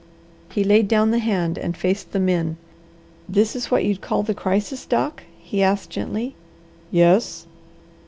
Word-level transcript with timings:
He 0.49 0.63
laid 0.63 0.87
down 0.87 1.11
the 1.11 1.19
hand 1.19 1.59
and 1.59 1.77
faced 1.77 2.11
the 2.11 2.19
men. 2.19 2.57
"This 3.29 3.55
is 3.55 3.69
what 3.69 3.85
you'd 3.85 4.01
call 4.01 4.23
the 4.23 4.33
crisis, 4.33 4.87
Doc?" 4.87 5.21
he 5.39 5.61
asked 5.61 5.91
gently. 5.91 6.33
"Yes." 6.89 7.45